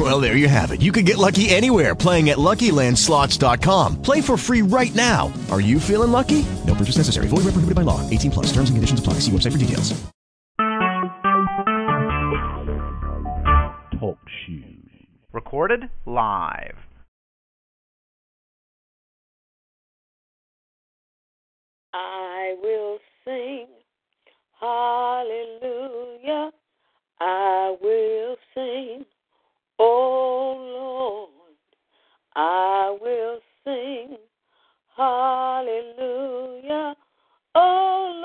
Well, 0.00 0.18
there 0.18 0.34
you 0.34 0.48
have 0.48 0.70
it. 0.70 0.80
You 0.80 0.92
can 0.92 1.04
get 1.04 1.18
lucky 1.18 1.50
anywhere 1.50 1.94
playing 1.94 2.30
at 2.30 2.38
LuckyLandSlots.com. 2.38 4.00
Play 4.00 4.22
for 4.22 4.38
free 4.38 4.62
right 4.62 4.94
now. 4.94 5.30
Are 5.50 5.60
you 5.60 5.78
feeling 5.78 6.10
lucky? 6.10 6.46
No 6.66 6.74
purchase 6.74 6.96
necessary. 6.96 7.26
Void 7.26 7.44
where 7.44 7.52
prohibited 7.52 7.74
by 7.74 7.82
law. 7.82 8.08
18 8.08 8.30
plus. 8.30 8.46
Terms 8.46 8.70
and 8.70 8.78
conditions 8.78 9.00
apply. 9.00 9.14
See 9.14 9.32
website 9.32 9.52
for 9.52 9.58
details. 9.58 9.92
Talk 13.98 14.18
shoes. 14.46 15.06
Recorded 15.32 15.90
live. 16.06 16.76
I 21.92 22.54
will 22.62 22.98
sing 23.26 23.66
hallelujah. 24.58 26.52
I 27.20 27.76
will 27.82 28.36
sing, 28.54 29.04
oh 29.80 30.56
Lord. 30.58 31.30
I 32.36 32.96
will 33.00 33.40
sing 33.64 34.16
hallelujah, 34.96 36.94
oh 37.54 38.20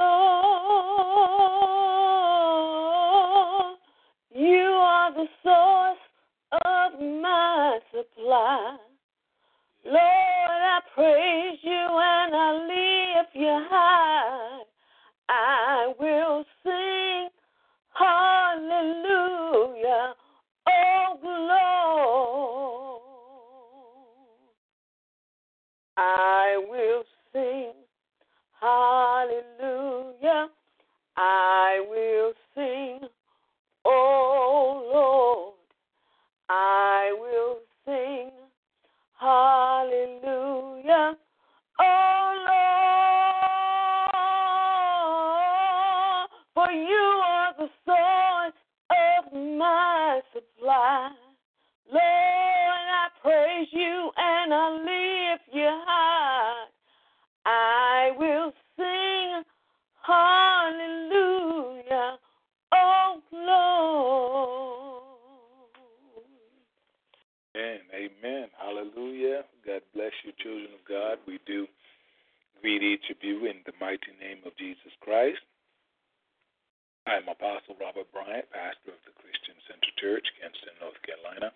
I 31.65 31.79
will 31.89 32.33
sing, 32.53 32.99
oh 33.85 34.89
Lord. 34.93 35.53
I 36.47 37.11
will 37.19 37.57
sing 37.85 38.29
hallelujah, 39.19 41.17
oh 41.79 42.33
Lord. 46.21 46.29
For 46.53 46.71
you 46.71 47.21
are 47.25 47.53
the 47.57 47.69
source 47.83 48.59
of 48.91 49.33
my 49.33 50.21
supply. 50.33 51.09
Lord, 51.91 52.01
I 52.03 53.07
praise 53.23 53.71
you 53.71 54.11
and 54.15 54.53
I 54.53 54.69
lift 54.69 55.49
you 55.51 55.81
high. 55.87 56.65
I 57.47 58.11
will 58.19 58.53
sing 58.77 59.43
hallelujah, 60.05 61.17
oh 62.71 63.21
Lord. 63.33 65.01
Amen. 67.57 67.81
Amen. 67.95 68.45
Hallelujah. 68.53 69.41
God 69.65 69.81
bless 69.95 70.11
you, 70.23 70.31
children 70.43 70.69
of 70.77 70.83
God. 70.87 71.17
We 71.25 71.39
do 71.47 71.65
greet 72.61 72.83
each 72.83 73.09
of 73.09 73.17
you 73.21 73.45
in 73.45 73.63
the 73.65 73.73
mighty 73.81 74.13
name 74.21 74.45
of 74.45 74.55
Jesus 74.57 74.93
Christ. 75.01 75.41
I'm 77.07 77.25
Apostle 77.29 77.73
Robert 77.81 78.05
Bryant, 78.13 78.45
pastor 78.53 78.93
of 78.93 79.01
the 79.09 79.13
Christian 79.17 79.57
Center 79.65 79.89
Church, 79.97 80.25
Kinston, 80.37 80.73
North 80.81 81.01
Carolina, 81.01 81.49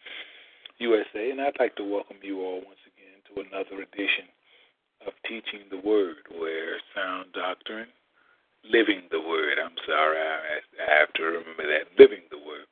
USA, 0.81 1.29
and 1.29 1.41
I'd 1.41 1.59
like 1.59 1.75
to 1.77 1.85
welcome 1.85 2.17
you 2.21 2.41
all 2.41 2.61
once 2.65 2.81
again 2.89 3.21
to 3.29 3.45
another 3.45 3.81
edition 3.85 4.25
of 5.05 5.13
Teaching 5.25 5.69
the 5.69 5.81
Word, 5.81 6.25
where 6.37 6.77
sound 6.95 7.33
doctrine, 7.33 7.89
living 8.67 9.09
the 9.09 9.19
Word, 9.19 9.57
I'm 9.57 9.75
sorry, 9.87 10.19
I 10.19 10.61
have 11.01 11.11
to 11.17 11.23
remember 11.23 11.63
that, 11.65 11.97
living 11.97 12.27
the 12.29 12.37
Word, 12.37 12.67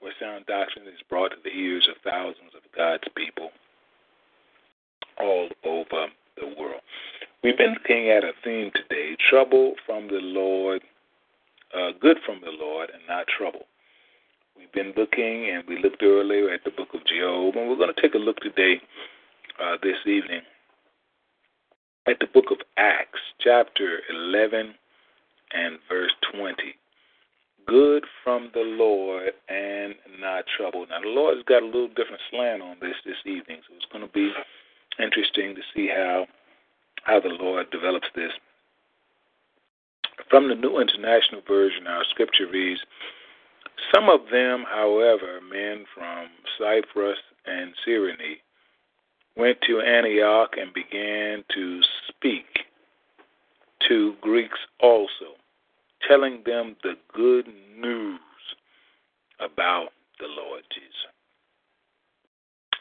where 0.00 0.12
sound 0.18 0.46
doctrine 0.46 0.88
is 0.88 0.98
brought 1.08 1.30
to 1.30 1.38
the 1.44 1.54
ears 1.54 1.86
of 1.86 1.96
thousands 2.02 2.56
of 2.56 2.66
God's 2.74 3.06
people 3.14 3.50
all 5.20 5.46
over 5.62 6.08
the 6.40 6.48
world. 6.58 6.82
We've 7.56 7.68
been 7.68 7.74
looking 7.80 8.10
at 8.10 8.22
a 8.22 8.32
theme 8.44 8.70
today 8.74 9.16
trouble 9.30 9.76
from 9.86 10.08
the 10.08 10.20
Lord 10.20 10.82
uh, 11.74 11.92
good 11.98 12.18
from 12.26 12.42
the 12.44 12.50
Lord 12.50 12.90
and 12.92 13.00
not 13.08 13.26
trouble. 13.28 13.64
We've 14.58 14.70
been 14.72 14.92
looking, 14.94 15.48
and 15.48 15.64
we 15.66 15.82
looked 15.82 16.02
earlier 16.02 16.50
at 16.50 16.64
the 16.64 16.70
book 16.70 16.88
of 16.92 17.00
Job, 17.06 17.56
and 17.56 17.70
we're 17.70 17.76
going 17.76 17.94
to 17.94 18.02
take 18.02 18.12
a 18.12 18.18
look 18.18 18.40
today, 18.40 18.78
uh, 19.58 19.76
this 19.82 19.96
evening, 20.04 20.42
at 22.06 22.18
the 22.20 22.26
book 22.26 22.50
of 22.50 22.58
Acts, 22.76 23.20
chapter 23.40 24.00
11 24.10 24.74
and 25.54 25.78
verse 25.88 26.12
20. 26.34 26.56
Good 27.66 28.04
from 28.22 28.50
the 28.52 28.60
Lord 28.60 29.32
and 29.48 29.94
not 30.20 30.44
trouble. 30.58 30.84
Now, 30.90 31.00
the 31.00 31.08
Lord 31.08 31.38
has 31.38 31.44
got 31.46 31.62
a 31.62 31.66
little 31.66 31.88
different 31.88 32.20
slant 32.30 32.60
on 32.60 32.76
this 32.82 32.96
this 33.06 33.16
evening, 33.24 33.60
so 33.66 33.74
it's 33.76 33.90
going 33.90 34.06
to 34.06 34.12
be 34.12 34.30
interesting 35.02 35.54
to 35.54 35.62
see 35.74 35.88
how 35.88 36.26
how 37.06 37.20
the 37.20 37.28
Lord 37.28 37.70
develops 37.70 38.08
this 38.16 38.32
from 40.28 40.48
the 40.48 40.56
New 40.56 40.80
International 40.80 41.40
Version, 41.46 41.86
our 41.86 42.04
scripture 42.10 42.48
reads 42.50 42.80
Some 43.94 44.08
of 44.08 44.20
them, 44.32 44.64
however, 44.68 45.40
men 45.40 45.84
from 45.94 46.26
Cyprus 46.58 47.18
and 47.46 47.72
Cyrene, 47.84 48.38
went 49.36 49.58
to 49.68 49.80
Antioch 49.80 50.54
and 50.58 50.74
began 50.74 51.44
to 51.54 51.80
speak 52.08 52.46
to 53.88 54.14
Greeks 54.20 54.58
also, 54.80 55.36
telling 56.08 56.42
them 56.44 56.74
the 56.82 56.94
good 57.14 57.46
news 57.78 58.18
about 59.38 59.90
the 60.18 60.26
Lord 60.26 60.62
Jesus. 60.74 60.90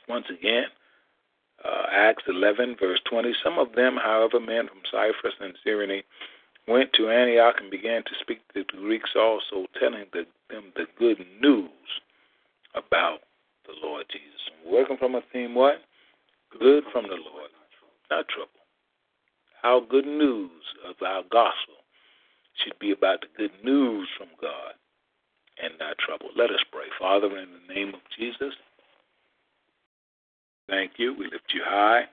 Once 0.07 0.25
again, 0.31 0.65
uh, 1.65 1.85
Acts 1.91 2.23
11, 2.27 2.75
verse 2.79 2.99
20. 3.09 3.33
Some 3.43 3.57
of 3.57 3.73
them, 3.73 3.97
however, 4.01 4.39
men 4.39 4.67
from 4.67 4.81
Cyprus 4.91 5.33
and 5.39 5.53
Cyrene, 5.63 6.03
went 6.67 6.93
to 6.93 7.09
Antioch 7.09 7.55
and 7.59 7.71
began 7.71 8.03
to 8.03 8.11
speak 8.21 8.39
to 8.53 8.63
the 8.71 8.77
Greeks 8.77 9.11
also, 9.17 9.67
telling 9.79 10.05
the, 10.13 10.25
them 10.49 10.71
the 10.75 10.85
good 10.97 11.25
news 11.41 11.69
about 12.73 13.19
the 13.65 13.73
Lord 13.81 14.05
Jesus. 14.11 14.41
Working 14.65 14.97
from 14.97 15.15
a 15.15 15.21
theme 15.33 15.55
what? 15.55 15.81
Good 16.59 16.83
from 16.91 17.03
the 17.03 17.17
Lord, 17.17 17.51
not 18.09 18.27
trouble. 18.29 18.51
Our 19.63 19.81
good 19.81 20.05
news 20.05 20.61
of 20.87 20.95
our 21.05 21.23
gospel 21.23 21.81
should 22.63 22.77
be 22.79 22.91
about 22.91 23.21
the 23.21 23.27
good 23.37 23.51
news 23.63 24.07
from 24.17 24.27
God 24.39 24.77
and 25.61 25.73
not 25.79 25.97
trouble. 25.97 26.29
Let 26.35 26.51
us 26.51 26.63
pray. 26.71 26.87
Father, 26.99 27.27
in 27.37 27.49
the 27.49 27.73
name 27.73 27.93
of 27.93 28.01
Jesus, 28.17 28.53
thank 30.67 30.93
you. 30.97 31.13
We 31.13 31.25
lift 31.25 31.53
you 31.53 31.61
high. 31.63 32.05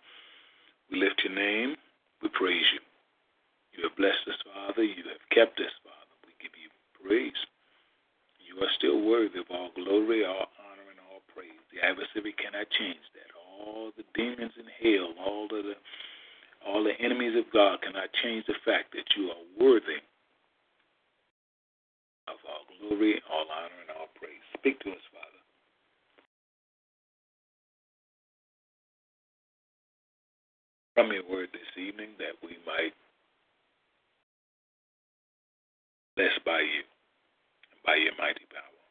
We 0.90 0.98
lift 0.98 1.22
your 1.24 1.34
name. 1.34 1.76
We 2.22 2.28
praise 2.28 2.66
you. 2.72 2.80
You 3.72 3.88
have 3.88 3.96
blessed 3.96 4.28
us, 4.28 4.40
Father. 4.44 4.84
You 4.84 5.02
have 5.08 5.24
kept 5.32 5.58
us, 5.60 5.72
Father. 5.82 6.14
We 6.26 6.36
give 6.40 6.52
you 6.56 6.68
praise. 7.00 7.40
You 8.44 8.60
are 8.60 8.72
still 8.76 9.00
worthy 9.00 9.40
of 9.40 9.48
all 9.48 9.72
glory, 9.74 10.24
all 10.28 10.52
honor, 10.60 10.86
and 10.92 11.00
all 11.08 11.24
praise. 11.32 11.56
The 11.72 11.80
adversary 11.80 12.36
cannot 12.36 12.68
change 12.76 13.00
that. 13.16 13.32
All 13.32 13.92
the 13.96 14.04
demons 14.12 14.52
in 14.60 14.68
hell, 14.80 15.16
all 15.16 15.48
of 15.48 15.64
the 15.64 15.76
all 16.62 16.84
the 16.84 16.94
enemies 17.02 17.34
of 17.34 17.50
God 17.50 17.82
cannot 17.82 18.12
change 18.22 18.46
the 18.46 18.54
fact 18.64 18.94
that 18.94 19.08
you 19.16 19.34
are 19.34 19.44
worthy 19.58 19.98
of 22.30 22.38
all 22.46 22.62
glory, 22.78 23.18
all 23.26 23.46
honor, 23.50 23.78
and 23.82 23.90
all 23.98 24.06
praise. 24.14 24.38
Speak 24.54 24.78
to 24.86 24.94
us, 24.94 25.04
From 30.92 31.08
your 31.08 31.24
word 31.24 31.48
this 31.56 31.72
evening 31.80 32.12
that 32.20 32.36
we 32.44 32.60
might 32.68 32.92
blessed 36.16 36.44
by 36.44 36.60
you 36.60 36.84
and 37.72 37.80
by 37.82 37.96
your 37.96 38.12
mighty 38.20 38.44
power. 38.52 38.82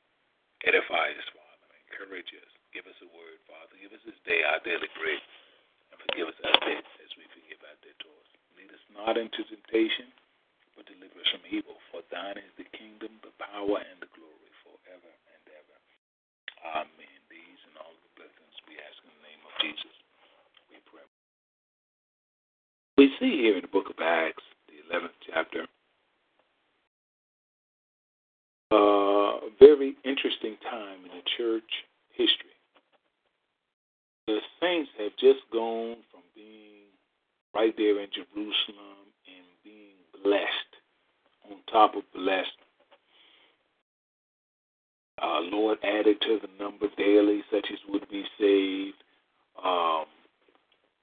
Edify 0.66 1.14
us, 1.14 1.30
Father. 1.34 1.70
Encourage 1.86 2.30
us. 2.42 2.52
Give 2.74 2.86
us 2.90 2.98
a 3.06 3.10
word, 3.14 3.38
Father. 3.46 3.78
Give 3.78 3.94
us 3.94 4.02
this 4.06 4.18
day 4.26 4.42
our 4.42 4.58
daily 4.66 4.90
bread. 4.98 5.22
And 5.94 5.98
forgive 6.10 6.30
us 6.30 6.40
our 6.42 6.58
debts 6.66 6.94
as 7.06 7.12
we 7.18 7.26
forgive 7.34 7.62
our 7.62 7.78
debtors. 7.86 8.28
Lead 8.58 8.72
us 8.74 8.86
not 8.94 9.16
into 9.22 9.46
temptation, 9.46 10.10
but 10.74 10.90
deliver 10.90 11.22
us 11.22 11.30
from 11.34 11.46
evil. 11.50 11.78
For 11.94 12.02
thine 12.10 12.42
is 12.42 12.54
the 12.58 12.68
kingdom, 12.74 13.22
the 13.22 13.34
power, 13.38 13.78
and 13.78 13.98
the 14.02 14.10
glory 14.14 14.52
forever 14.66 15.14
and 15.38 15.44
ever. 15.54 15.78
Amen. 16.82 17.20
These 17.30 17.62
and 17.70 17.78
all 17.82 17.94
the 17.94 18.12
blessings 18.18 18.56
we 18.70 18.78
ask 18.82 18.98
in 19.06 19.12
the 19.14 19.24
name 19.26 19.42
of 19.46 19.54
Jesus. 19.62 19.96
We 20.70 20.78
pray. 20.90 21.08
We 23.02 23.10
see 23.22 23.38
here 23.38 23.56
in 23.56 23.62
the 23.62 23.68
book 23.68 23.86
of 23.88 23.96
Acts, 24.04 24.44
the 24.68 24.96
11th 24.96 25.10
chapter, 25.32 25.68
a 28.72 29.50
very 29.60 29.96
interesting 30.04 30.58
time 30.70 31.06
in 31.06 31.12
the 31.12 31.24
church 31.38 31.72
history. 32.14 32.58
The 34.26 34.40
saints 34.60 34.90
have 34.98 35.12
just 35.20 35.42
gone 35.54 35.98
from 36.12 36.22
being 36.36 36.90
right 37.54 37.76
there 37.78 38.00
in 38.00 38.08
Jerusalem 38.10 39.14
and 39.28 39.46
being 39.64 40.02
blessed, 40.24 40.72
on 41.50 41.58
top 41.72 41.96
of 41.96 42.04
blessed. 42.16 42.48
Uh, 45.22 45.42
Lord 45.42 45.78
added 45.84 46.18
to 46.22 46.40
the 46.42 46.64
number 46.64 46.88
daily, 46.98 47.44
such 47.52 47.68
as 47.72 47.78
would 47.88 48.10
be 48.10 48.24
saved. 48.40 49.04
Um, 49.64 50.06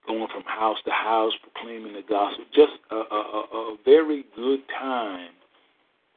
going 0.09 0.27
from 0.33 0.43
house 0.45 0.79
to 0.87 0.91
house, 0.91 1.35
proclaiming 1.43 1.93
the 1.93 2.03
gospel. 2.03 2.45
Just 2.55 2.73
a, 2.91 2.97
a, 2.97 3.45
a 3.53 3.77
very 3.85 4.25
good 4.35 4.61
time 4.81 5.31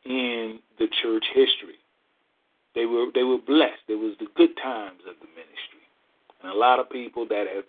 in 0.06 0.60
the 0.80 0.88
church 1.04 1.26
history. 1.36 1.78
They 2.74 2.86
were 2.86 3.08
they 3.14 3.24
were 3.24 3.38
blessed. 3.38 3.84
It 3.90 4.00
was 4.00 4.16
the 4.20 4.28
good 4.36 4.56
times 4.64 5.02
of 5.08 5.16
the 5.20 5.28
ministry, 5.36 5.84
and 6.42 6.52
a 6.52 6.56
lot 6.56 6.80
of 6.80 6.90
people 6.90 7.28
that 7.28 7.46
have 7.54 7.66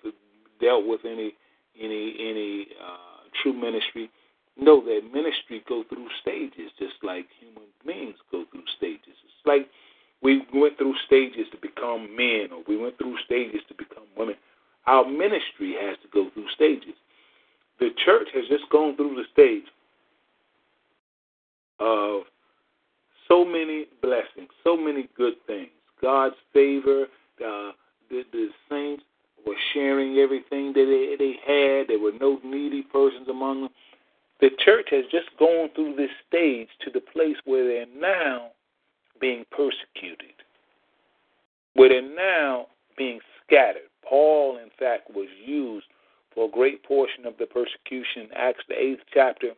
dealt 0.61 0.87
with 0.87 1.01
any 1.05 1.35
any 1.79 2.15
any 2.21 2.69
uh, 2.81 3.27
true 3.43 3.53
ministry 3.53 4.09
know 4.57 4.81
that 4.85 5.01
ministry 5.13 5.65
go 5.69 5.83
through 5.89 6.07
stages, 6.21 6.71
just 6.79 6.95
like 7.03 7.27
human 7.41 7.69
beings 7.85 8.17
go 8.31 8.45
through 8.53 8.65
stages. 8.77 9.17
It's 9.25 9.45
like 9.45 9.69
we 10.23 10.47
went 10.55 10.79
through 10.79 10.95
stages 11.07 11.47
to 11.51 11.59
become 11.59 12.15
men, 12.15 12.49
or 12.53 12.63
we 12.69 12.77
went 12.77 12.97
through 12.99 13.17
stages 13.25 13.61
to. 13.69 13.72
Our 14.93 15.09
ministry 15.09 15.75
has 15.81 15.97
to 16.03 16.09
go 16.13 16.29
through 16.35 16.51
stages. 16.55 16.93
The 17.81 17.89
church 18.05 18.29
has 18.35 18.45
just 18.51 18.65
gone 18.71 18.95
through 18.95 19.15
the 19.15 19.25
stage 19.33 19.65
of 21.81 22.25
so 23.27 23.43
many 23.43 23.87
blessings, 24.03 24.51
so 24.63 24.77
many 24.77 25.09
good 25.17 25.33
things. 25.47 25.71
God's 26.03 26.35
favor, 26.53 27.05
uh, 27.41 27.73
the, 28.11 28.25
the 28.33 28.49
saints 28.69 29.03
were 29.47 29.57
sharing 29.73 30.19
everything 30.19 30.75
that 30.75 30.85
they, 30.85 31.17
they 31.19 31.37
had. 31.41 31.89
There 31.89 31.99
were 31.99 32.13
no 32.21 32.39
needy 32.45 32.83
persons 32.83 33.29
among 33.31 33.63
them. 33.63 33.71
The 34.43 34.51
church 34.63 34.89
has 34.91 35.07
just 35.11 35.31
gone 35.39 35.71
through 35.75 35.97
this 35.97 36.11
stage 36.29 36.69
to 36.85 36.91
the 36.91 37.01
place 37.01 37.37
where 37.47 37.67
they're 37.67 37.99
now 37.99 38.49
being 39.23 39.47
persecuted, 39.51 40.37
where 41.73 41.89
they're 41.89 42.15
now 42.15 42.67
being 42.99 43.21
scattered. 43.47 43.89
Paul, 44.13 44.59
in 44.63 44.69
fact, 44.79 45.09
was 45.15 45.29
used 45.43 45.87
for 46.35 46.47
a 46.47 46.51
great 46.51 46.83
portion 46.83 47.25
of 47.25 47.35
the 47.39 47.47
persecution, 48.13 48.31
Acts 48.37 48.65
the 48.69 48.79
eighth 48.79 49.03
chapter, 49.13 49.53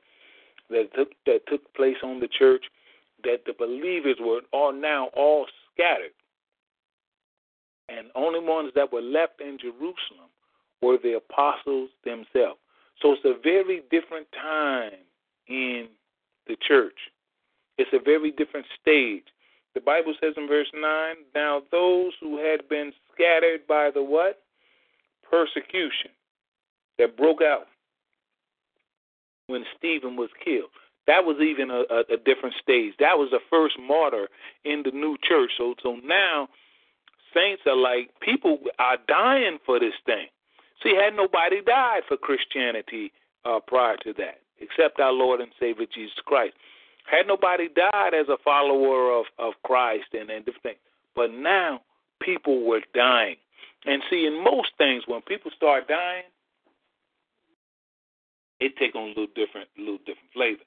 that 0.70 0.88
took 0.94 1.10
that 1.26 1.40
took 1.46 1.72
place 1.74 1.96
on 2.02 2.20
the 2.20 2.28
church, 2.28 2.64
that 3.22 3.42
the 3.46 3.52
believers 3.58 4.16
were 4.20 4.40
all 4.52 4.72
now 4.72 5.08
all 5.14 5.46
scattered. 5.72 6.12
And 7.88 8.08
only 8.14 8.40
ones 8.40 8.72
that 8.74 8.92
were 8.92 9.02
left 9.02 9.40
in 9.40 9.58
Jerusalem 9.58 10.30
were 10.80 10.98
the 11.02 11.16
apostles 11.16 11.90
themselves. 12.04 12.58
So 13.02 13.12
it's 13.12 13.24
a 13.24 13.40
very 13.42 13.82
different 13.90 14.26
time 14.32 14.92
in 15.48 15.88
the 16.46 16.56
church. 16.66 16.96
It's 17.76 17.90
a 17.92 18.02
very 18.02 18.30
different 18.30 18.66
stage. 18.80 19.24
The 19.74 19.80
Bible 19.80 20.14
says 20.20 20.34
in 20.36 20.46
verse 20.46 20.68
9, 20.72 21.16
now 21.34 21.62
those 21.72 22.12
who 22.20 22.38
had 22.38 22.68
been 22.68 22.92
scattered 23.12 23.66
by 23.66 23.90
the 23.92 24.02
what? 24.02 24.40
Persecution 25.28 26.10
that 26.98 27.16
broke 27.16 27.42
out 27.42 27.66
when 29.46 29.64
Stephen 29.76 30.16
was 30.16 30.30
killed. 30.44 30.70
That 31.06 31.24
was 31.24 31.36
even 31.40 31.70
a, 31.70 31.84
a, 31.92 32.14
a 32.14 32.16
different 32.16 32.54
stage. 32.62 32.94
That 32.98 33.18
was 33.18 33.28
the 33.30 33.40
first 33.50 33.76
martyr 33.78 34.28
in 34.64 34.82
the 34.84 34.90
new 34.90 35.16
church. 35.22 35.50
So 35.58 35.74
so 35.82 35.96
now 36.04 36.48
saints 37.34 37.62
are 37.66 37.76
like 37.76 38.10
people 38.20 38.58
are 38.78 38.96
dying 39.06 39.58
for 39.66 39.78
this 39.78 39.94
thing. 40.06 40.26
See, 40.82 40.94
had 40.94 41.14
nobody 41.14 41.62
died 41.62 42.02
for 42.08 42.16
Christianity 42.16 43.12
uh, 43.44 43.60
prior 43.66 43.96
to 43.98 44.12
that, 44.14 44.40
except 44.60 45.00
our 45.00 45.12
Lord 45.12 45.40
and 45.40 45.52
Savior 45.60 45.86
Jesus 45.94 46.16
Christ. 46.24 46.54
Had 47.10 47.26
nobody 47.26 47.68
died 47.68 48.14
as 48.14 48.28
a 48.28 48.38
follower 48.42 49.12
of, 49.18 49.26
of 49.38 49.52
Christ 49.62 50.06
and, 50.12 50.30
and 50.30 50.44
different 50.44 50.62
things. 50.62 50.78
But 51.14 51.32
now 51.32 51.82
people 52.20 52.64
were 52.66 52.80
dying. 52.94 53.36
And 53.84 54.02
see, 54.10 54.24
in 54.24 54.42
most 54.42 54.70
things, 54.78 55.04
when 55.06 55.20
people 55.22 55.50
start 55.54 55.86
dying, 55.86 56.24
it 58.64 58.76
take 58.76 58.94
on 58.94 59.04
a 59.04 59.08
little 59.08 59.26
different, 59.34 59.68
little 59.76 59.98
different 59.98 60.32
flavor. 60.32 60.62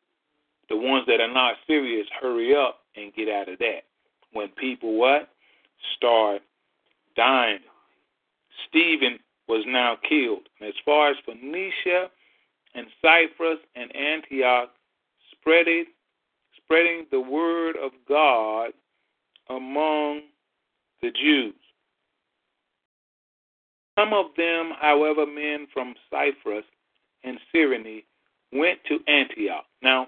The 0.70 0.78
ones 0.78 1.06
that 1.08 1.22
are 1.22 1.34
not 1.34 1.56
serious, 1.66 2.08
hurry 2.22 2.56
up 2.56 2.80
and 2.96 3.14
get 3.14 3.30
out 3.30 3.50
of 3.50 3.60
that. 3.60 3.82
When 4.34 4.50
people 4.50 4.98
what 4.98 5.30
start 5.96 6.42
dying, 7.16 7.60
Stephen 8.68 9.20
was 9.48 9.64
now 9.66 9.98
killed. 10.08 10.50
And 10.60 10.68
as 10.68 10.76
far 10.84 11.12
as 11.12 11.18
Phoenicia 11.26 12.10
and 12.76 12.88
Cyprus 13.02 13.60
and 13.76 13.96
Antioch, 13.96 14.70
spreading 15.32 15.86
spreading 16.68 17.06
the 17.12 17.20
word 17.20 17.78
of 17.82 17.92
God 18.10 18.72
among 19.50 20.22
the 21.02 21.12
Jews. 21.12 21.56
Some 23.98 24.14
of 24.14 24.28
them, 24.36 24.72
however, 24.80 25.26
men 25.26 25.68
from 25.74 25.96
Cyprus 26.12 26.66
and 27.24 27.40
Cyrene, 27.52 28.04
went 28.52 28.80
to 28.88 29.00
Antioch. 29.08 29.66
Now, 29.82 30.08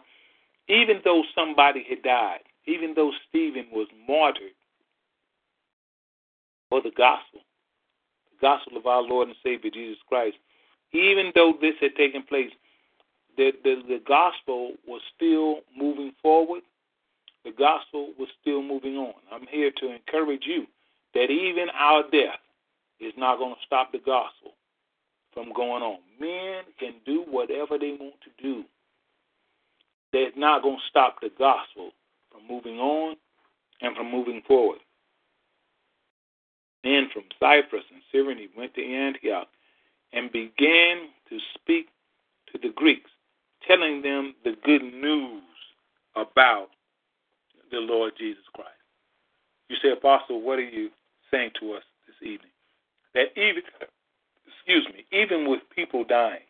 even 0.68 1.02
though 1.04 1.24
somebody 1.36 1.86
had 1.90 2.04
died, 2.04 2.42
even 2.66 2.94
though 2.96 3.12
Stephen 3.28 3.68
was 3.72 3.88
martyred 4.08 4.54
for 6.70 6.82
the 6.82 6.92
gospel, 6.92 7.42
the 8.32 8.42
gospel 8.42 8.78
of 8.78 8.86
our 8.86 9.02
Lord 9.02 9.28
and 9.28 9.38
Savior 9.44 9.72
Jesus 9.72 10.00
Christ, 10.08 10.38
even 10.94 11.32
though 11.36 11.54
this 11.60 11.76
had 11.82 11.96
taken 11.96 12.24
place, 12.24 12.52
the, 13.38 13.52
the, 13.64 13.82
the 13.88 14.02
gospel 14.08 14.74
was 14.88 15.02
still 15.16 15.62
moving 15.76 16.14
forward. 16.22 16.62
The 17.46 17.52
gospel 17.52 18.10
was 18.20 18.28
still 18.42 18.62
moving 18.62 18.98
on. 18.98 19.14
I'm 19.32 19.48
here 19.48 19.72
to 19.78 19.92
encourage 19.92 20.44
you 20.46 20.66
that 21.14 21.32
even 21.32 21.68
our 21.78 22.04
death 22.12 22.40
is 23.00 23.14
not 23.18 23.38
going 23.38 23.56
to 23.56 23.62
stop 23.66 23.92
the 23.92 24.00
gospel 24.00 24.54
from 25.34 25.54
going 25.54 25.82
on. 25.84 26.00
Men 26.20 26.64
can 26.80 26.96
do 27.06 27.26
whatever 27.30 27.78
they 27.78 27.92
want 28.00 28.16
to 28.22 28.44
do. 28.44 28.64
That's 30.12 30.36
not 30.36 30.64
going 30.64 30.78
to 30.78 30.90
stop 30.90 31.22
the 31.22 31.32
gospel 31.38 31.92
from 32.32 32.48
moving 32.48 32.80
on 32.80 33.16
and 33.82 33.96
from 33.96 34.12
moving 34.12 34.42
forward. 34.48 34.80
Men 36.84 37.10
from 37.14 37.24
Cyprus 37.40 37.84
and 37.92 38.02
Cyrene 38.12 38.50
went 38.58 38.74
to 38.76 38.84
Antioch 38.86 39.48
and 40.14 40.32
began 40.32 41.10
to 41.30 41.40
speak 41.56 41.90
to 42.52 42.60
the 42.62 42.74
Greeks 42.74 43.12
telling 43.68 44.02
them 44.02 44.36
the 44.44 44.56
good 44.64 44.82
news 44.82 45.44
about 46.16 46.70
the 47.72 47.78
Lord 47.78 48.14
Jesus 48.18 48.44
Christ. 48.54 48.70
You 49.70 49.76
say, 49.82 49.92
Apostle, 49.92 50.42
what 50.42 50.58
are 50.58 50.64
you 50.64 50.90
saying 51.30 51.52
to 51.60 51.74
us 51.74 51.84
this 52.08 52.16
evening? 52.28 52.52
That 53.14 53.38
even, 53.40 53.64
excuse 54.70 54.94
me, 54.94 55.06
even 55.18 55.50
with 55.50 55.62
people 55.76 56.04
dying, 56.04 56.46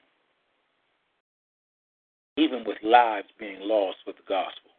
even 2.35 2.65
with 2.65 2.77
lives 2.83 3.27
being 3.39 3.59
lost 3.61 3.97
for 4.03 4.11
the 4.11 4.27
gospel, 4.27 4.71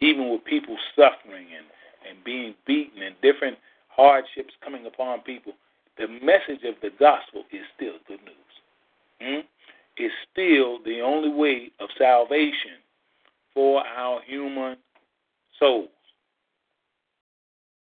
even 0.00 0.28
with 0.28 0.44
people 0.44 0.76
suffering 0.96 1.46
and, 1.56 1.66
and 2.08 2.24
being 2.24 2.54
beaten 2.66 3.02
and 3.02 3.14
different 3.22 3.56
hardships 3.88 4.52
coming 4.64 4.86
upon 4.86 5.20
people, 5.20 5.52
the 5.98 6.08
message 6.08 6.64
of 6.64 6.74
the 6.82 6.90
gospel 6.98 7.44
is 7.52 7.60
still 7.76 7.94
good 8.08 8.20
news. 8.24 8.34
Hmm? 9.20 9.40
is 9.98 10.10
still 10.32 10.82
the 10.84 11.00
only 11.00 11.28
way 11.28 11.70
of 11.78 11.88
salvation 11.98 12.80
for 13.52 13.82
our 13.86 14.20
human 14.26 14.78
souls. 15.60 15.90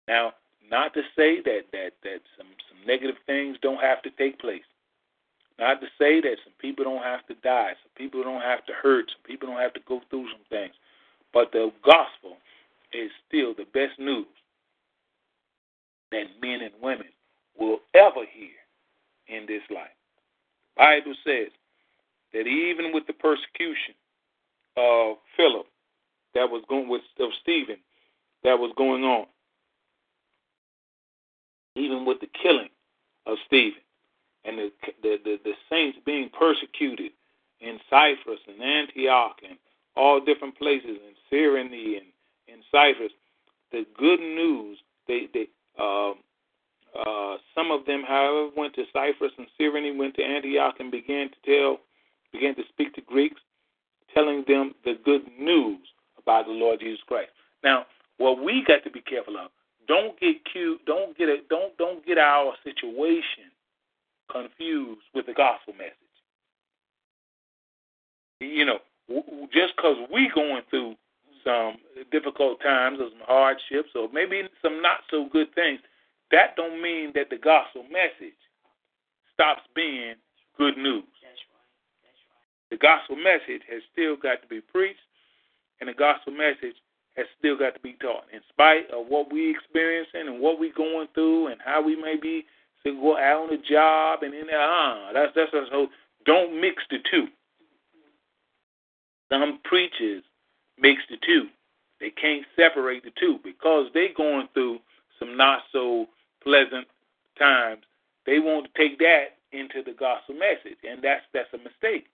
Now, 0.09 0.33
not 0.71 0.95
to 0.95 1.03
say 1.17 1.41
that 1.43 1.67
that 1.73 1.93
that 2.03 2.21
some 2.37 2.47
some 2.69 2.87
negative 2.87 3.17
things 3.27 3.57
don't 3.63 3.81
have 3.81 4.03
to 4.03 4.11
take 4.11 4.39
place. 4.39 4.67
Not 5.59 5.81
to 5.81 5.89
say 5.99 6.21
that 6.21 6.37
some 6.45 6.53
people 6.61 6.85
don't 6.85 7.03
have 7.03 7.27
to 7.27 7.35
die, 7.43 7.73
some 7.83 7.91
people 7.97 8.23
don't 8.23 8.43
have 8.43 8.65
to 8.67 8.73
hurt, 8.73 9.11
some 9.11 9.23
people 9.25 9.49
don't 9.49 9.61
have 9.61 9.75
to 9.75 9.81
go 9.89 10.01
through 10.09 10.29
some 10.31 10.45
things. 10.49 10.75
But 11.33 11.51
the 11.53 11.73
gospel 11.85 12.37
is 12.93 13.11
still 13.27 13.55
the 13.55 13.67
best 13.75 13.99
news 13.99 14.27
that 16.13 16.25
men 16.41 16.61
and 16.63 16.73
women 16.81 17.09
will 17.59 17.81
ever 17.95 18.25
hear 18.33 18.55
in 19.27 19.47
this 19.47 19.63
life. 19.71 19.91
The 20.77 20.83
Bible 20.85 21.15
says 21.25 21.49
that 22.33 22.47
even 22.47 22.93
with 22.93 23.07
the 23.07 23.13
persecution 23.13 23.95
of 24.77 25.17
Philip 25.37 25.67
that 26.35 26.49
was 26.49 26.63
going 26.69 26.89
with 26.89 27.03
of 27.19 27.31
Stephen 27.43 27.79
that 28.45 28.59
was 28.59 28.73
going 28.77 29.03
on, 29.03 29.27
even 31.79 32.05
with 32.05 32.21
the 32.21 32.29
killing 32.43 32.69
of 33.27 33.37
Stephen 33.47 33.81
and 34.45 34.59
the 34.59 34.73
the, 35.03 35.17
the, 35.25 35.39
the 35.45 35.53
saints 35.71 35.99
being 36.05 36.31
persecuted 36.39 37.13
in 37.61 37.79
Cyprus 37.91 38.41
and 38.47 38.63
Antioch 38.63 39.37
and 39.49 39.59
all 39.97 40.21
different 40.21 40.57
places 40.57 40.91
in 40.91 41.15
Cyrene 41.29 41.73
and 41.73 42.07
in 42.47 42.63
Cyprus. 42.71 43.13
The 43.73 43.85
good 43.97 44.21
news, 44.21 44.79
they 45.07 45.29
they 45.33 45.49
um, 45.83 46.15
uh, 46.99 47.37
some 47.55 47.71
of 47.71 47.85
them, 47.87 48.03
however, 48.07 48.49
went 48.57 48.75
to 48.75 48.85
Cyprus 48.93 49.33
and 49.39 49.47
Cyrene, 49.57 49.99
went 49.99 50.15
to 50.17 50.23
Antioch, 50.23 50.77
and 50.81 50.91
began 50.91 51.29
to 51.31 51.37
tell, 51.45 51.79
began 52.33 52.55
to 52.57 52.63
speak 52.69 52.95
to 52.95 53.01
Greeks, 53.03 53.41
telling 54.15 54.45
them 54.49 54.75
the 54.85 54.95
good 55.05 55.23
news 55.39 55.87
about 56.19 56.47
the 56.47 56.53
Lord 56.53 56.81
Jesus 56.81 57.01
Christ. 57.07 57.31
Now, 57.63 57.87
what 58.17 58.43
we 58.43 58.65
got 58.67 58.83
to 58.85 58.91
be 58.91 59.01
careful 59.01 59.37
of, 59.37 59.51
don't 59.89 60.19
get 60.21 60.37
cute, 60.53 60.85
don't 60.87 61.17
get 61.17 61.29
it, 61.29 61.49
don't 61.49 61.77
don't 61.79 62.05
get 62.07 62.19
our 62.19 62.55
situation 62.63 63.51
confused 64.31 65.01
with 65.15 65.27
the 65.27 65.33
gospel 65.33 65.73
message. 65.73 65.95
You 68.41 68.65
know, 68.65 68.79
just 69.53 69.75
because 69.77 69.97
we 70.13 70.31
going 70.35 70.63
through 70.71 70.95
some 71.43 71.79
difficult 72.13 72.61
times 72.61 72.99
or 73.01 73.09
some 73.11 73.27
hardships 73.27 73.89
or 73.95 74.09
maybe 74.13 74.43
some 74.63 74.83
not 74.83 75.01
so 75.11 75.29
good 75.33 75.53
things, 75.55 75.81
that 76.31 76.55
don't 76.57 76.81
mean 76.81 77.13
that 77.15 77.31
the 77.31 77.39
gospel 77.39 77.85
message 77.85 78.37
stops 79.33 79.63
being 79.75 80.15
good 80.59 80.77
news. 80.77 81.09
That's 81.25 81.41
right. 81.49 81.73
That's 82.05 82.23
right. 82.29 82.71
The 82.71 82.77
gospel 82.77 83.17
message 83.17 83.63
has 83.71 83.83
still 83.93 84.17
got 84.17 84.43
to 84.43 84.49
be 84.49 84.61
preached, 84.61 85.01
and 85.81 85.89
the 85.89 85.95
gospel 85.95 86.33
message 86.33 86.77
has 87.19 87.27
still 87.39 87.59
got 87.59 87.75
to 87.75 87.81
be 87.81 87.95
taught. 88.01 88.25
In 88.33 88.41
spite 88.49 88.89
of 88.95 89.07
what 89.09 89.33
we're 89.33 89.51
experiencing 89.51 90.29
and 90.29 90.41
what 90.41 90.61
we're 90.61 90.73
going 90.73 91.09
through 91.15 91.49
and 91.49 91.61
how 91.65 91.83
we 91.83 91.97
may 91.97 92.17
be 92.17 92.47
to 92.87 92.95
go 92.95 93.19
out 93.19 93.49
on 93.49 93.53
a 93.53 93.59
job 93.59 94.23
and 94.23 94.33
in 94.33 94.47
there, 94.47 94.63
uh, 94.63 95.13
that's 95.13 95.33
that's 95.35 95.51
so 95.71 95.89
don't 96.25 96.61
mix 96.61 96.83
the 96.91 96.99
two. 97.11 97.27
Some 99.31 99.59
preachers 99.65 100.23
mix 100.79 101.03
the 101.11 101.17
two. 101.27 101.49
They 102.01 102.11
can't 102.11 102.47
separate 102.55 103.03
the 103.03 103.11
two 103.19 103.41
because 103.43 103.89
they're 103.93 104.15
going 104.17 104.49
through 104.55 104.79
some 105.19 105.37
not 105.37 105.63
so 105.73 106.07
pleasant 106.43 106.87
times. 107.37 107.83
They 108.27 108.39
want 108.39 108.67
to 108.67 108.79
take 108.79 108.99
that 109.01 109.39
into 109.51 109.83
the 109.83 109.97
gospel 109.99 110.37
message, 110.37 110.79
and 110.89 111.03
that's 111.03 111.25
that's 111.35 111.53
a 111.53 111.59
mistake. 111.59 112.07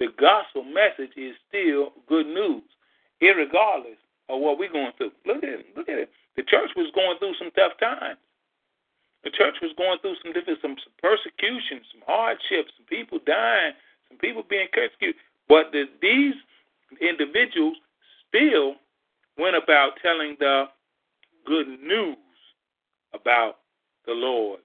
The 0.00 0.08
gospel 0.18 0.64
message 0.64 1.16
is 1.16 1.36
still 1.48 1.92
good 2.08 2.26
news, 2.26 2.64
regardless 3.20 3.98
of 4.30 4.40
what 4.40 4.58
we're 4.58 4.72
going 4.72 4.92
through. 4.96 5.12
Look 5.26 5.42
at 5.42 5.48
it. 5.48 5.66
Look 5.76 5.88
at 5.88 5.98
it. 5.98 6.10
The 6.36 6.42
church 6.44 6.70
was 6.76 6.90
going 6.94 7.18
through 7.18 7.34
some 7.38 7.50
tough 7.52 7.72
times. 7.80 8.18
The 9.24 9.30
church 9.30 9.56
was 9.60 9.72
going 9.76 9.98
through 10.00 10.16
some 10.22 10.32
different, 10.32 10.60
some, 10.62 10.76
some 10.80 10.94
persecution, 11.02 11.82
some 11.92 12.02
hardships, 12.06 12.72
some 12.78 12.86
people 12.86 13.18
dying, 13.26 13.74
some 14.08 14.18
people 14.18 14.42
being 14.48 14.68
persecuted. 14.72 15.16
But 15.48 15.72
the, 15.72 15.84
these 16.00 16.34
individuals 17.00 17.76
still 18.28 18.76
went 19.36 19.56
about 19.56 20.00
telling 20.00 20.36
the 20.38 20.66
good 21.44 21.68
news 21.82 22.16
about 23.12 23.58
the 24.06 24.12
Lord 24.12 24.60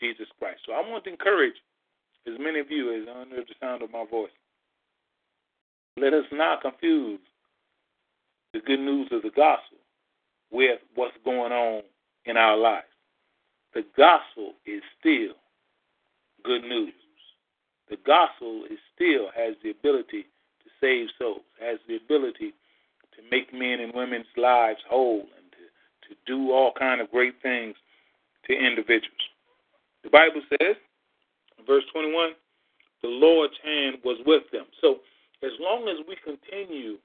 Jesus 0.00 0.26
Christ. 0.38 0.60
So 0.66 0.72
I 0.72 0.80
want 0.80 1.04
to 1.04 1.10
encourage 1.10 1.54
as 2.26 2.34
many 2.38 2.60
of 2.60 2.70
you 2.70 2.92
as 2.92 3.08
under 3.08 3.36
the 3.36 3.54
sound 3.60 3.82
of 3.82 3.90
my 3.90 4.04
voice. 4.10 4.30
Let 5.96 6.12
us 6.12 6.24
not 6.30 6.62
confuse 6.62 7.20
the 8.58 8.66
good 8.66 8.80
news 8.80 9.08
of 9.12 9.22
the 9.22 9.30
gospel 9.30 9.78
with 10.50 10.80
what's 10.94 11.16
going 11.24 11.52
on 11.52 11.82
in 12.24 12.36
our 12.36 12.56
lives. 12.56 12.86
The 13.74 13.84
gospel 13.96 14.54
is 14.66 14.82
still 14.98 15.34
good 16.44 16.62
news. 16.62 16.94
The 17.88 17.98
gospel 18.04 18.64
is 18.70 18.78
still 18.94 19.28
has 19.36 19.54
the 19.62 19.70
ability 19.70 20.22
to 20.22 20.68
save 20.80 21.08
souls, 21.18 21.42
has 21.60 21.78
the 21.86 21.96
ability 21.96 22.52
to 23.14 23.22
make 23.30 23.52
men 23.52 23.80
and 23.80 23.94
women's 23.94 24.26
lives 24.36 24.80
whole 24.88 25.20
and 25.20 25.52
to, 25.52 26.08
to 26.08 26.14
do 26.26 26.50
all 26.52 26.72
kind 26.78 27.00
of 27.00 27.10
great 27.10 27.34
things 27.42 27.76
to 28.46 28.52
individuals. 28.54 29.28
The 30.02 30.10
Bible 30.10 30.42
says, 30.50 30.76
verse 31.66 31.84
21, 31.92 32.32
the 33.02 33.08
Lord's 33.08 33.54
hand 33.62 33.98
was 34.04 34.18
with 34.26 34.42
them. 34.52 34.64
So 34.80 34.98
as 35.42 35.52
long 35.60 35.88
as 35.88 36.04
we 36.08 36.16
continue 36.24 36.98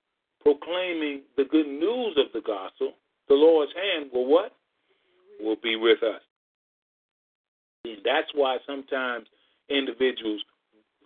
proclaiming 0.43 1.21
the 1.37 1.45
good 1.45 1.67
news 1.67 2.17
of 2.17 2.31
the 2.33 2.41
gospel, 2.45 2.93
the 3.27 3.33
Lord's 3.33 3.71
hand 3.73 4.11
will 4.13 4.27
what? 4.27 4.53
Will 5.41 5.57
be 5.61 5.75
with 5.75 6.03
us. 6.03 6.21
And 7.85 7.97
that's 8.05 8.29
why 8.33 8.57
sometimes 8.67 9.27
individuals, 9.69 10.41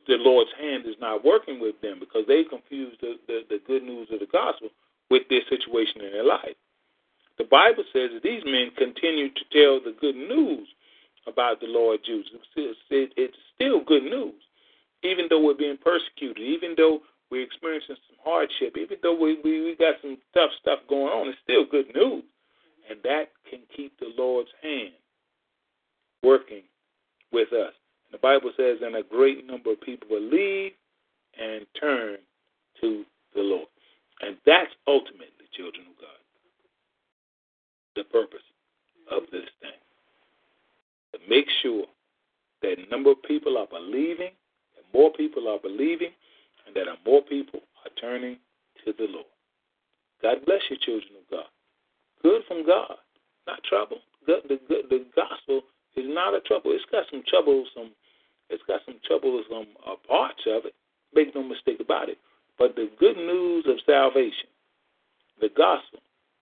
the 0.07 0.15
Lord's 0.15 0.51
hand 0.59 0.85
is 0.85 0.95
not 0.99 1.23
working 1.23 1.59
with 1.59 1.79
them 1.81 1.99
because 1.99 2.25
they 2.27 2.43
confuse 2.43 2.95
the, 3.01 3.15
the, 3.27 3.41
the 3.49 3.59
good 3.65 3.83
news 3.83 4.07
of 4.11 4.19
the 4.19 4.27
gospel 4.31 4.69
with 5.09 5.23
their 5.29 5.41
situation 5.49 6.01
in 6.01 6.11
their 6.11 6.25
life. 6.25 6.55
The 7.37 7.45
Bible 7.45 7.83
says 7.93 8.09
that 8.13 8.23
these 8.23 8.43
men 8.45 8.71
continued 8.77 9.35
to 9.35 9.43
tell 9.53 9.79
the 9.79 9.95
good 9.99 10.15
news 10.15 10.67
about 11.27 11.59
the 11.59 11.67
Lord 11.67 11.99
Jesus. 12.05 12.31
It's 12.55 13.37
still 13.55 13.83
good 13.83 14.03
news, 14.03 14.41
even 15.03 15.27
though 15.29 15.43
we're 15.43 15.53
being 15.53 15.77
persecuted, 15.77 16.43
even 16.43 16.73
though 16.75 17.01
we're 17.29 17.43
experiencing 17.43 17.95
some 18.07 18.17
hardship, 18.23 18.77
even 18.77 18.97
though 19.03 19.19
we, 19.19 19.39
we, 19.43 19.63
we 19.63 19.75
got 19.75 19.95
some 20.01 20.17
tough 20.33 20.51
stuff 20.61 20.79
going 20.87 21.11
on, 21.11 21.27
it's 21.27 21.37
still 21.43 21.65
good 21.69 21.93
news. 21.93 22.23
And 22.89 22.99
that 23.03 23.31
can 23.49 23.59
keep 23.75 23.99
the 23.99 24.13
Lord's 24.17 24.49
hand 24.61 24.93
working 26.23 26.63
with 27.31 27.51
us. 27.51 27.73
And 28.05 28.13
the 28.13 28.17
Bible 28.19 28.51
says, 28.55 28.77
and 28.81 28.95
a 28.95 29.03
great 29.03 29.45
number 29.45 29.71
of 29.73 29.81
people 29.81 30.07
believe 30.07 30.71
and 31.39 31.65
turn 31.79 32.17
to 32.81 33.03
the 33.35 33.41
Lord. 33.41 33.67
And 34.21 34.37
that's 34.45 34.71
ultimately, 34.87 35.27
children 35.55 35.87
of 35.89 35.99
God, 35.99 36.21
the 37.95 38.03
purpose 38.05 38.45
of 39.11 39.23
this 39.31 39.49
thing. 39.61 39.71
To 41.13 41.19
make 41.29 41.47
sure 41.61 41.85
that 42.61 42.75
number 42.89 43.11
of 43.11 43.21
people 43.23 43.57
are 43.57 43.67
believing, 43.67 44.31
that 44.75 44.85
more 44.93 45.11
people 45.13 45.47
are 45.47 45.59
believing, 45.59 46.11
and 46.67 46.75
that 46.75 46.85
more 47.05 47.21
people 47.23 47.61
are 47.85 47.91
turning 47.99 48.37
to 48.85 48.93
the 48.97 49.07
Lord. 49.09 49.25
God 50.21 50.45
bless 50.45 50.61
you, 50.69 50.77
children 50.77 51.11
of 51.23 51.31
God. 51.31 51.49
Good 52.21 52.41
from 52.47 52.65
God, 52.65 52.95
not 53.47 53.63
trouble. 53.63 53.97
The, 54.25 54.41
the, 54.47 54.59
the 54.89 55.05
gospel 55.15 55.61
is 55.95 56.05
not 56.07 56.33
a 56.33 56.41
trouble. 56.41 56.71
It's 56.73 56.85
got 56.91 57.05
some 57.11 57.23
trouble, 57.27 57.65
some 57.75 57.91
it's 58.49 58.63
got 58.67 58.81
some 58.85 58.95
trouble, 59.05 59.43
some 59.49 59.67
uh, 59.85 59.95
parts 60.07 60.41
of 60.47 60.65
it. 60.65 60.73
Make 61.13 61.35
no 61.35 61.43
mistake 61.43 61.79
about 61.79 62.09
it. 62.09 62.17
But 62.57 62.75
the 62.75 62.89
good 62.99 63.17
news 63.17 63.65
of 63.67 63.77
salvation, 63.85 64.49
the 65.39 65.49
gospel, 65.49 65.99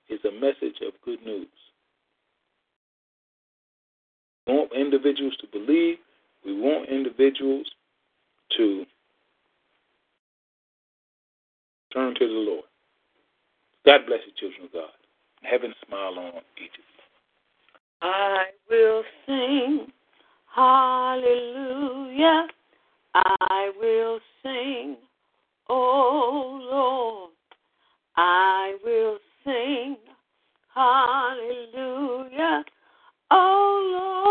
is 0.09 0.19
a 0.23 0.31
message 0.31 0.77
of 0.85 0.93
good 1.03 1.23
news. 1.25 1.47
We 4.47 4.53
want 4.53 4.71
individuals 4.73 5.35
to 5.41 5.47
believe. 5.47 5.97
We 6.45 6.59
want 6.59 6.89
individuals 6.89 7.65
to 8.57 8.85
turn 11.95 12.13
to 12.13 12.27
the 12.27 12.33
Lord. 12.33 12.65
God 13.85 14.01
bless 14.05 14.19
you, 14.27 14.33
children 14.37 14.65
of 14.65 14.73
God. 14.73 14.91
Heaven 15.43 15.73
smile 15.87 16.19
on 16.19 16.41
each 16.57 16.73
of 16.73 16.79
you. 16.79 17.01
I 18.01 18.45
will 18.69 19.03
sing 19.25 19.87
hallelujah. 20.53 22.47
I 23.13 23.71
will 23.79 24.19
sing, 24.43 24.97
oh 25.69 26.59
Lord. 26.69 27.31
I 28.17 28.75
will 28.83 29.17
sing 29.45 29.97
hallelujah. 30.73 32.63
Oh 33.31 34.24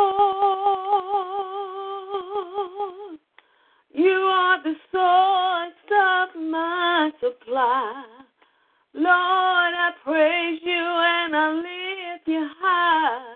supply. 7.21 8.05
Lord, 8.95 9.75
I 9.75 9.91
praise 10.05 10.61
you 10.63 10.73
and 10.73 11.35
I 11.35 11.51
lift 11.55 12.29
you 12.29 12.49
high. 12.61 13.35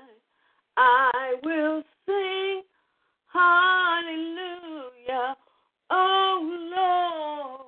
I 0.76 1.34
will 1.42 1.82
sing 2.06 2.62
hallelujah, 3.32 5.34
oh 5.90 6.40
Lord. 6.76 7.60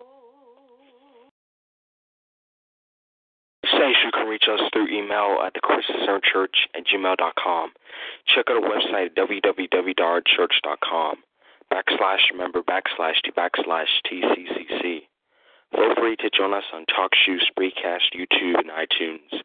Saints, 3.65 3.99
you 4.05 4.11
can 4.13 4.29
reach 4.29 4.45
us 4.51 4.61
through 4.73 4.89
email 4.89 5.39
at 5.45 5.55
thechristiancernchurch 5.55 6.69
at 6.77 6.85
gmail.com. 6.87 7.73
Check 8.35 8.45
out 8.49 8.63
our 8.63 8.71
website 8.71 9.07
at 9.07 9.17
www.church.com. 9.17 11.17
Backslash, 11.73 12.31
remember, 12.33 12.63
backslash, 12.63 13.21
to 13.25 13.33
backslash 13.33 14.01
TCCC. 14.11 15.00
Feel 15.75 15.95
free 15.95 16.17
to 16.17 16.31
join 16.31 16.53
us 16.53 16.65
on 16.73 16.85
TalkShoe, 16.87 17.39
Spreecast, 17.47 18.15
YouTube, 18.15 18.59
and 18.59 18.71
iTunes 18.71 19.41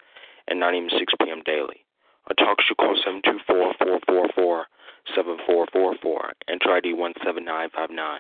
at 0.48 0.58
9 0.58 0.74
a.m. 0.74 0.90
6 0.90 1.14
p.m. 1.24 1.42
daily. 1.46 1.86
On 2.28 2.36
TalkShoe, 2.36 2.76
call 2.78 2.96
724-444-7444, 5.16 6.32
enter 6.50 6.72
ID 6.72 6.94
17959. 6.94 8.20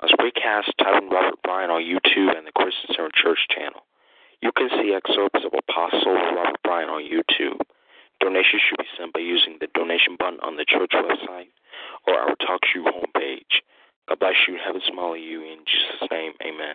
On 0.00 0.08
Spreecast, 0.08 0.70
type 0.78 1.02
in 1.02 1.08
Robert 1.10 1.42
Bryant 1.42 1.72
on 1.72 1.82
YouTube 1.82 2.36
and 2.36 2.46
the 2.46 2.52
Christian 2.52 2.94
Center 2.94 3.10
Church 3.14 3.40
channel. 3.50 3.82
You 4.40 4.52
can 4.52 4.68
see 4.70 4.94
excerpts 4.94 5.44
of 5.44 5.52
Apostle 5.54 6.14
Robert 6.14 6.62
Bryant 6.62 6.90
on 6.90 7.02
YouTube. 7.02 7.60
Donations 8.20 8.62
should 8.62 8.78
be 8.78 8.86
sent 8.96 9.12
by 9.12 9.20
using 9.20 9.58
the 9.60 9.66
donation 9.74 10.16
button 10.18 10.38
on 10.42 10.56
the 10.56 10.64
church 10.64 10.92
website 10.94 11.50
or 12.06 12.14
our 12.14 12.36
TalkShoe 12.36 12.86
homepage. 12.86 13.62
God 14.08 14.18
bless 14.20 14.46
you. 14.46 14.58
Heaven 14.64 14.82
smile 14.86 15.16
you. 15.16 15.42
In 15.42 15.58
Jesus' 15.66 16.08
name, 16.10 16.32
amen. 16.42 16.74